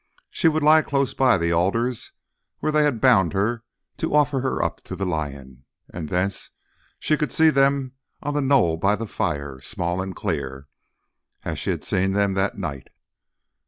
[0.31, 2.11] She would lie close by the alders
[2.57, 3.63] where they had bound her
[3.97, 6.49] to offer her up to the lion, and thence
[6.97, 7.91] she could see them
[8.23, 10.67] on the knoll by the fire, small and clear,
[11.45, 12.87] as she had seen them that night.